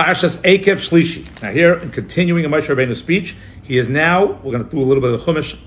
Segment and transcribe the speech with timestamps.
[0.00, 1.42] Parshas Eikev Shlishi.
[1.42, 4.80] Now here, in continuing in Moshe Rabbeinu's speech, he is now, we're going to do
[4.80, 5.60] a little bit of the chumash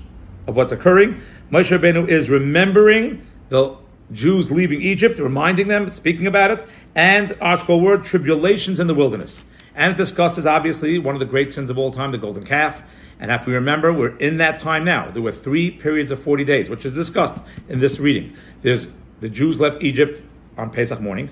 [0.48, 1.20] of what's occurring.
[1.52, 3.76] Moshe Rabbeinu is remembering the
[4.10, 6.66] Jews leaving Egypt, reminding them, speaking about it,
[6.96, 9.40] and ArtScroll word, tribulations in the wilderness.
[9.76, 12.82] And it discusses, obviously, one of the great sins of all time, the golden calf.
[13.20, 15.12] And if we remember, we're in that time now.
[15.12, 18.34] There were three periods of 40 days, which is discussed in this reading.
[18.62, 18.88] There's
[19.20, 20.22] the Jews left Egypt
[20.58, 21.30] on Pesach morning.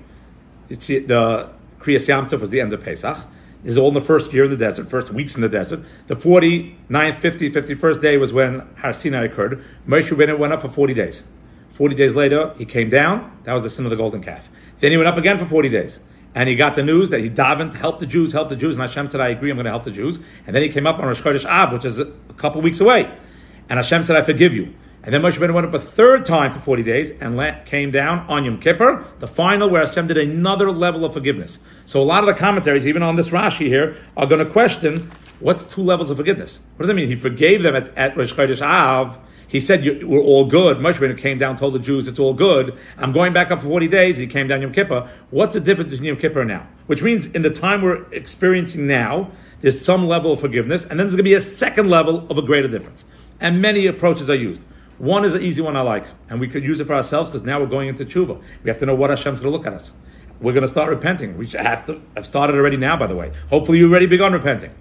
[0.68, 1.50] It's the
[1.82, 3.18] Kriyas Yamsuf was the end of Pesach.
[3.64, 5.84] Is all in the first year in the desert, first weeks in the desert.
[6.08, 9.64] The 49th, 50th, 51st day was when Har Sinai occurred.
[9.86, 11.22] Moshe Rabbeinu went up for 40 days.
[11.70, 13.40] 40 days later, he came down.
[13.44, 14.48] That was the sin of the golden calf.
[14.80, 16.00] Then he went up again for 40 days.
[16.34, 18.74] And he got the news that he davened, help the Jews, help the Jews.
[18.74, 20.18] And Hashem said, I agree, I'm going to help the Jews.
[20.46, 22.06] And then he came up on Rosh Chodesh Av, which is a
[22.36, 23.12] couple weeks away.
[23.68, 24.74] And Hashem said, I forgive you.
[25.04, 28.20] And then Moshe Rabbeinu went up a third time for 40 days and came down
[28.28, 31.58] on Yom Kippur, the final where Hashem did another level of forgiveness.
[31.86, 35.10] So a lot of the commentaries, even on this Rashi here, are going to question
[35.40, 36.60] what's two levels of forgiveness?
[36.76, 37.08] What does that mean?
[37.08, 39.18] He forgave them at, at Rosh Chodesh Av.
[39.48, 40.76] He said, we're all good.
[40.76, 42.78] Moshe Rabbeinu came down, told the Jews, it's all good.
[42.96, 44.16] I'm going back up for 40 days.
[44.16, 45.10] He came down Yom Kippur.
[45.30, 46.68] What's the difference between Yom Kippur now?
[46.86, 49.32] Which means in the time we're experiencing now,
[49.62, 52.38] there's some level of forgiveness, and then there's going to be a second level of
[52.38, 53.04] a greater difference.
[53.40, 54.62] And many approaches are used.
[54.98, 57.42] One is an easy one I like, and we could use it for ourselves because
[57.42, 58.40] now we're going into tshuva.
[58.62, 59.92] We have to know what Hashem's going to look at us.
[60.40, 61.36] We're going to start repenting.
[61.38, 63.32] We have to have started already now, by the way.
[63.50, 64.74] Hopefully, you already begun repenting.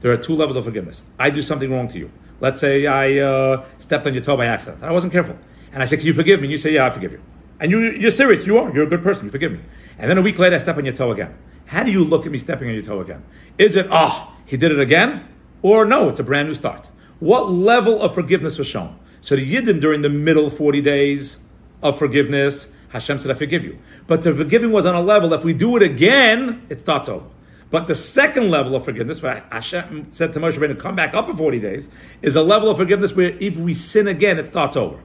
[0.00, 1.02] There are two levels of forgiveness.
[1.18, 2.10] I do something wrong to you.
[2.40, 4.82] Let's say I uh, stepped on your toe by accident.
[4.82, 5.38] I wasn't careful,
[5.72, 7.22] and I say, "Can you forgive me?" And you say, "Yeah, I forgive you."
[7.60, 8.46] And you, you're serious.
[8.46, 8.72] You are.
[8.74, 9.24] You're a good person.
[9.24, 9.60] You forgive me.
[9.98, 11.34] And then a week later, I step on your toe again.
[11.66, 13.24] How do you look at me stepping on your toe again?
[13.58, 15.26] Is it, oh, he did it again?
[15.62, 16.90] Or no, it's a brand new start?
[17.20, 18.98] What level of forgiveness was shown?
[19.24, 21.38] So the Yidden during the middle 40 days
[21.82, 23.78] of forgiveness, Hashem said, I forgive you.
[24.06, 27.24] But the forgiving was on a level, if we do it again, it starts over.
[27.70, 31.26] But the second level of forgiveness, where Hashem said to Moshe Rabbeinu, come back up
[31.26, 31.88] for 40 days,
[32.20, 35.00] is a level of forgiveness where if we sin again, it starts over.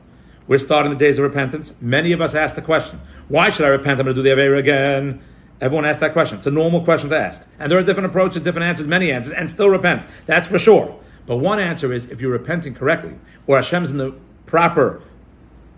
[0.47, 1.73] We're starting the days of repentance.
[1.79, 4.01] Many of us ask the question, why should I repent?
[4.01, 5.21] I'm going to do the Aveira again.
[5.61, 6.39] Everyone asks that question.
[6.39, 7.41] It's a normal question to ask.
[7.57, 10.05] And there are different approaches, different answers, many answers, and still repent.
[10.25, 10.99] That's for sure.
[11.29, 13.13] But one answer is if you're repenting correctly,
[13.45, 14.15] or Hashem's in the
[14.47, 14.99] proper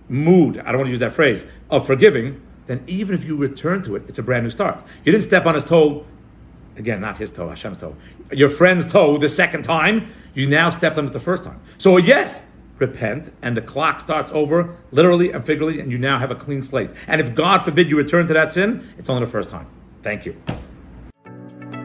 [0.07, 3.83] mood, I don't want to use that phrase, of forgiving, then even if you return
[3.83, 4.81] to it, it's a brand new start.
[5.03, 6.05] You didn't step on his toe,
[6.77, 7.97] again, not his toe, Hashem's toe,
[8.31, 11.59] your friend's toe the second time, you now stepped on it the first time.
[11.77, 12.45] So, yes,
[12.77, 16.63] repent, and the clock starts over, literally and figuratively, and you now have a clean
[16.63, 16.91] slate.
[17.07, 19.67] And if God forbid you return to that sin, it's only the first time.
[20.01, 20.41] Thank you.